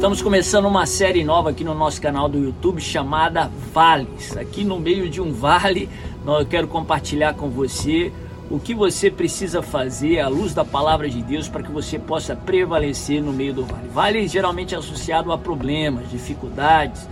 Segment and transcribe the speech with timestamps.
[0.00, 4.34] Estamos começando uma série nova aqui no nosso canal do YouTube chamada Vales.
[4.34, 5.90] Aqui no meio de um vale,
[6.26, 8.10] eu quero compartilhar com você
[8.50, 12.34] o que você precisa fazer à luz da palavra de Deus para que você possa
[12.34, 13.88] prevalecer no meio do vale.
[13.92, 17.06] Vale geralmente é associado a problemas, dificuldades.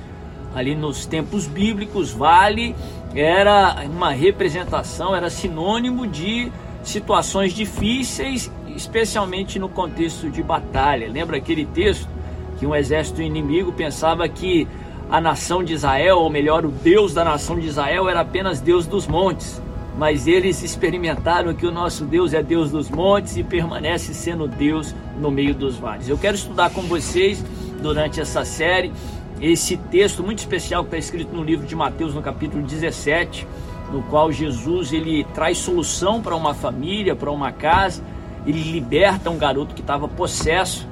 [0.54, 2.74] Ali nos tempos bíblicos, vale
[3.14, 6.50] era uma representação, era sinônimo de
[6.82, 11.06] situações difíceis, especialmente no contexto de batalha.
[11.06, 12.16] Lembra aquele texto
[12.58, 14.66] que um exército inimigo pensava que
[15.10, 18.86] a nação de Israel, ou melhor, o Deus da nação de Israel, era apenas Deus
[18.86, 19.60] dos montes.
[19.96, 24.94] Mas eles experimentaram que o nosso Deus é Deus dos montes e permanece sendo Deus
[25.18, 26.08] no meio dos vales.
[26.08, 27.44] Eu quero estudar com vocês
[27.82, 28.92] durante essa série
[29.40, 33.46] esse texto muito especial que está escrito no livro de Mateus, no capítulo 17,
[33.92, 38.02] no qual Jesus ele traz solução para uma família, para uma casa,
[38.44, 40.88] ele liberta um garoto que estava possesso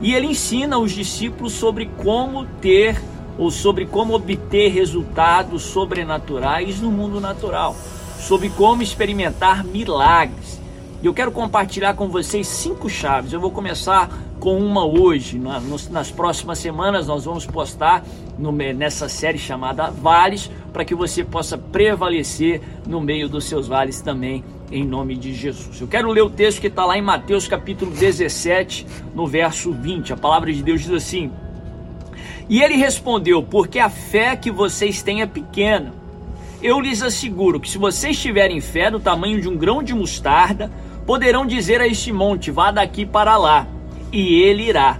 [0.00, 3.00] e ele ensina os discípulos sobre como ter
[3.38, 7.76] ou sobre como obter resultados sobrenaturais no mundo natural,
[8.18, 10.60] sobre como experimentar milagres.
[11.02, 13.32] Eu quero compartilhar com vocês cinco chaves.
[13.32, 15.40] Eu vou começar com uma hoje.
[15.90, 18.04] Nas próximas semanas nós vamos postar
[18.74, 24.42] nessa série chamada Vales, para que você possa prevalecer no meio dos seus vales também
[24.70, 25.80] em nome de Jesus.
[25.80, 30.12] Eu quero ler o texto que está lá em Mateus capítulo 17, no verso 20.
[30.12, 31.30] A palavra de Deus diz assim:
[32.48, 35.94] E ele respondeu: Porque a fé que vocês têm é pequena.
[36.62, 40.70] Eu lhes asseguro que se vocês tiverem fé do tamanho de um grão de mostarda,
[41.06, 43.66] poderão dizer a este monte: Vá daqui para lá,
[44.12, 44.98] e ele irá.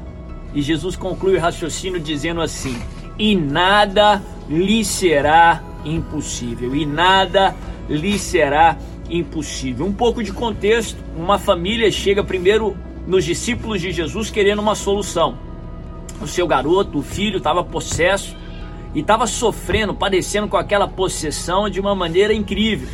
[0.55, 2.77] E Jesus conclui o raciocínio dizendo assim:
[3.19, 7.55] E nada lhe será impossível, e nada
[7.89, 9.87] lhe será impossível impossível.
[9.87, 12.77] Um pouco de contexto: uma família chega primeiro
[13.07, 15.39] nos discípulos de Jesus querendo uma solução.
[16.21, 18.37] O seu garoto, o filho, estava possesso
[18.95, 22.89] e estava sofrendo, padecendo com aquela possessão de uma maneira incrível.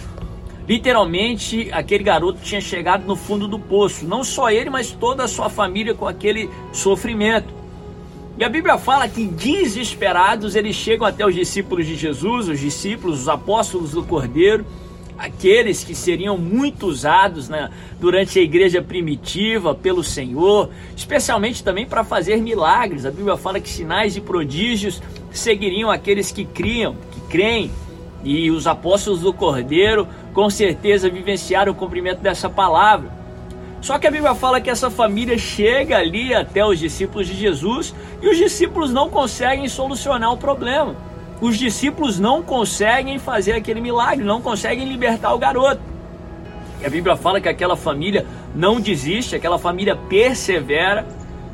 [0.68, 5.28] Literalmente, aquele garoto tinha chegado no fundo do poço, não só ele, mas toda a
[5.28, 7.52] sua família com aquele sofrimento.
[8.38, 13.20] E a Bíblia fala que desesperados eles chegam até os discípulos de Jesus, os discípulos,
[13.22, 14.64] os apóstolos do Cordeiro,
[15.18, 22.04] aqueles que seriam muito usados né, durante a igreja primitiva pelo Senhor, especialmente também para
[22.04, 23.06] fazer milagres.
[23.06, 27.70] A Bíblia fala que sinais e prodígios seguiriam aqueles que criam, que creem.
[28.24, 33.10] E os apóstolos do Cordeiro com certeza vivenciaram o cumprimento dessa palavra.
[33.80, 37.92] Só que a Bíblia fala que essa família chega ali até os discípulos de Jesus
[38.22, 41.11] e os discípulos não conseguem solucionar o problema
[41.42, 45.82] os discípulos não conseguem fazer aquele milagre, não conseguem libertar o garoto.
[46.80, 51.04] E a Bíblia fala que aquela família não desiste, aquela família persevera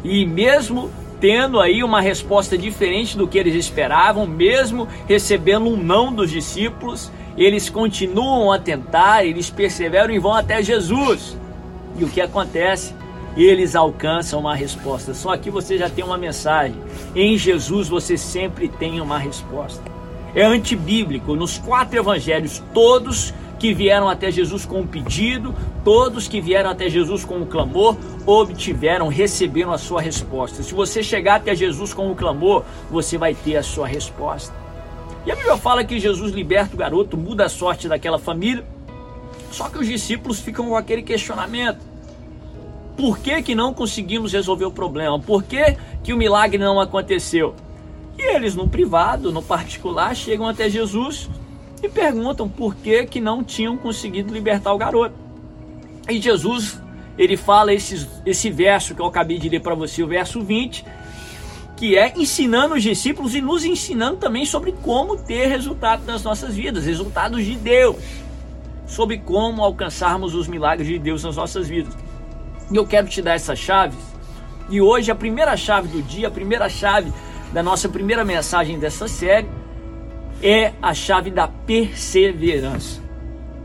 [0.04, 6.12] e mesmo tendo aí uma resposta diferente do que eles esperavam, mesmo recebendo um não
[6.12, 11.34] dos discípulos, eles continuam a tentar, eles perseveram e vão até Jesus.
[11.98, 12.94] E o que acontece?
[13.44, 15.14] Eles alcançam uma resposta.
[15.14, 16.76] Só aqui você já tem uma mensagem.
[17.14, 19.82] Em Jesus você sempre tem uma resposta.
[20.34, 21.36] É antibíblico.
[21.36, 25.54] Nos quatro evangelhos, todos que vieram até Jesus com um pedido,
[25.84, 30.62] todos que vieram até Jesus com um clamor, obtiveram, receberam a sua resposta.
[30.62, 34.54] Se você chegar até Jesus com um clamor, você vai ter a sua resposta.
[35.26, 38.64] E a Bíblia fala que Jesus liberta o garoto, muda a sorte daquela família.
[39.50, 41.87] Só que os discípulos ficam com aquele questionamento.
[42.98, 45.20] Por que, que não conseguimos resolver o problema?
[45.20, 47.54] Por que, que o milagre não aconteceu?
[48.18, 51.30] E eles, no privado, no particular, chegam até Jesus
[51.80, 55.14] e perguntam por que, que não tinham conseguido libertar o garoto.
[56.08, 56.82] E Jesus,
[57.16, 60.84] ele fala esse, esse verso que eu acabei de ler para você, o verso 20,
[61.76, 66.52] que é ensinando os discípulos e nos ensinando também sobre como ter resultado nas nossas
[66.56, 67.94] vidas, resultados de Deus,
[68.88, 72.07] sobre como alcançarmos os milagres de Deus nas nossas vidas.
[72.70, 73.98] E eu quero te dar essas chaves.
[74.68, 77.12] E hoje a primeira chave do dia, a primeira chave
[77.52, 79.48] da nossa primeira mensagem dessa série
[80.42, 83.00] é a chave da perseverança.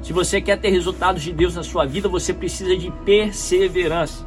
[0.01, 4.25] Se você quer ter resultados de Deus na sua vida, você precisa de perseverança.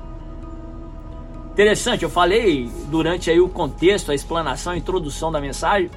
[1.53, 5.91] Interessante, eu falei durante aí o contexto, a explanação, a introdução da mensagem,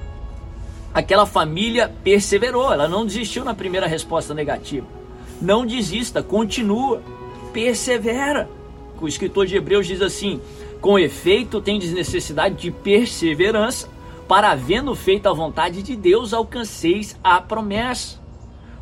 [0.92, 4.86] aquela família perseverou, ela não desistiu na primeira resposta negativa.
[5.40, 7.02] Não desista, continua,
[7.52, 8.48] persevera
[9.00, 10.40] o escritor de Hebreus diz assim:
[10.80, 13.88] Com efeito, tendes necessidade de perseverança,
[14.28, 18.18] para havendo feito a vontade de Deus, alcanceis a promessa.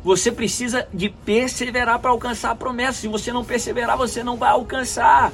[0.03, 3.01] Você precisa de perseverar para alcançar a promessa.
[3.01, 5.33] Se você não perseverar, você não vai alcançar.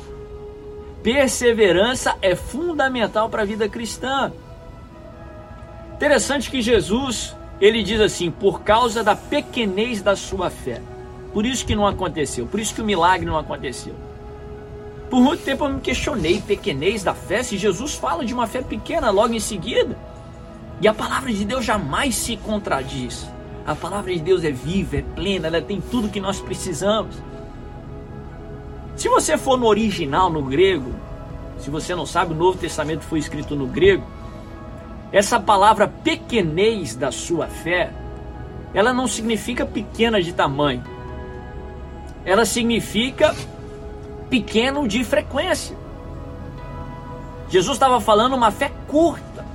[1.04, 4.32] Perseverança é fundamental para a vida cristã.
[5.96, 10.82] Interessante que Jesus, ele diz assim, por causa da pequenez da sua fé.
[11.32, 13.94] Por isso que não aconteceu, por isso que o milagre não aconteceu.
[15.10, 18.62] Por muito tempo eu me questionei, pequenez da fé, se Jesus fala de uma fé
[18.62, 19.98] pequena logo em seguida.
[20.82, 23.30] E a palavra de Deus jamais se contradiz.
[23.66, 27.16] A palavra de Deus é viva, é plena, ela tem tudo que nós precisamos.
[28.96, 30.94] Se você for no original, no grego,
[31.58, 34.06] se você não sabe, o Novo Testamento foi escrito no grego.
[35.12, 37.92] Essa palavra pequenez da sua fé,
[38.74, 40.84] ela não significa pequena de tamanho.
[42.26, 43.34] Ela significa
[44.30, 45.76] pequeno de frequência.
[47.50, 49.46] Jesus estava falando uma fé curta.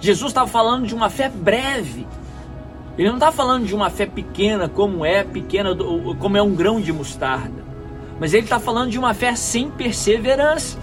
[0.00, 2.06] Jesus estava falando de uma fé breve.
[2.96, 5.70] Ele não está falando de uma fé pequena como é pequena,
[6.18, 7.64] como é um grão de mostarda.
[8.18, 10.78] Mas ele está falando de uma fé sem perseverança.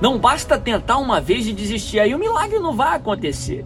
[0.00, 3.64] Não basta tentar uma vez e desistir, aí o milagre não vai acontecer.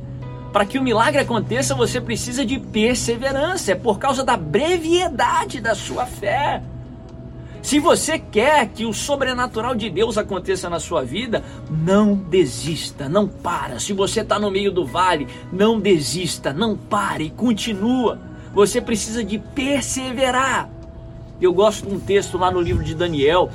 [0.52, 5.74] Para que o milagre aconteça, você precisa de perseverança, é por causa da brevidade da
[5.74, 6.62] sua fé.
[7.64, 13.26] Se você quer que o sobrenatural de Deus aconteça na sua vida, não desista, não
[13.26, 13.80] para.
[13.80, 18.18] Se você está no meio do vale, não desista, não pare, continua.
[18.52, 20.68] Você precisa de perseverar.
[21.40, 23.48] Eu gosto de um texto lá no livro de Daniel,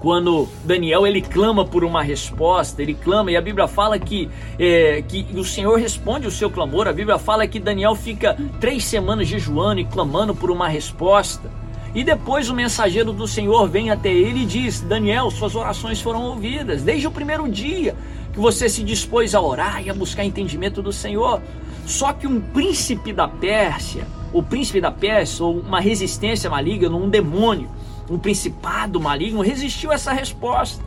[0.00, 4.28] quando Daniel ele clama por uma resposta, ele clama e a Bíblia fala que,
[4.58, 6.88] é, que o Senhor responde o seu clamor.
[6.88, 11.48] A Bíblia fala que Daniel fica três semanas jejuando e clamando por uma resposta.
[11.94, 16.22] E depois o mensageiro do Senhor vem até ele e diz: Daniel, suas orações foram
[16.22, 17.96] ouvidas desde o primeiro dia
[18.32, 21.40] que você se dispôs a orar e a buscar entendimento do Senhor.
[21.86, 27.08] Só que um príncipe da Pérsia o príncipe da Pérsia, ou uma resistência maligna, um
[27.08, 27.70] demônio,
[28.10, 30.84] um principado maligno, resistiu a essa resposta.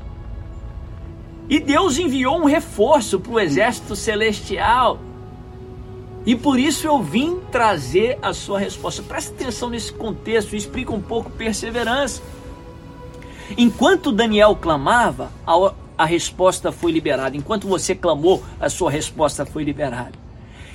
[1.50, 5.00] E Deus enviou um reforço para o exército celestial.
[6.25, 9.01] E por isso eu vim trazer a sua resposta.
[9.01, 12.21] Preste atenção nesse contexto e explica um pouco perseverança.
[13.57, 17.35] Enquanto Daniel clamava, a, a resposta foi liberada.
[17.35, 20.13] Enquanto você clamou, a sua resposta foi liberada.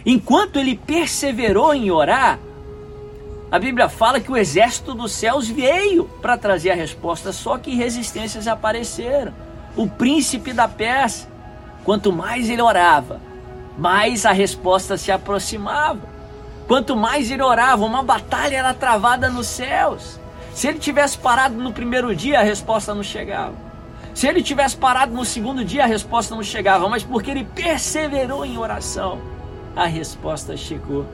[0.04, 2.38] Enquanto ele perseverou em orar,
[3.50, 7.74] a Bíblia fala que o exército dos céus veio para trazer a resposta, só que
[7.74, 9.32] resistências apareceram.
[9.76, 11.28] O príncipe da Pérsia,
[11.84, 13.20] quanto mais ele orava,
[13.76, 16.00] mais a resposta se aproximava.
[16.66, 20.18] Quanto mais ele orava, uma batalha era travada nos céus.
[20.52, 23.54] Se ele tivesse parado no primeiro dia, a resposta não chegava.
[24.14, 28.46] Se ele tivesse parado no segundo dia, a resposta não chegava, mas porque ele perseverou
[28.46, 29.20] em oração,
[29.76, 31.04] a resposta chegou.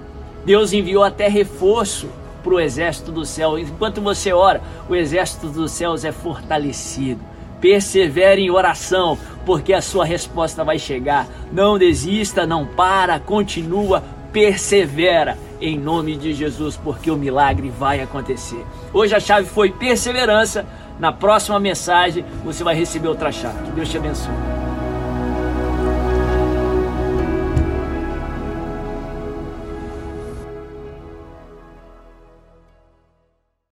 [0.44, 2.08] Deus enviou até reforço
[2.42, 3.58] para o exército do céu.
[3.58, 7.31] Enquanto você ora, o exército dos céus é fortalecido.
[7.62, 9.16] Persevere em oração,
[9.46, 11.26] porque a sua resposta vai chegar.
[11.50, 18.66] Não desista, não para, continua, persevera em nome de Jesus, porque o milagre vai acontecer.
[18.92, 20.66] Hoje a chave foi perseverança.
[20.98, 23.62] Na próxima mensagem você vai receber outra chave.
[23.64, 24.51] Que Deus te abençoe.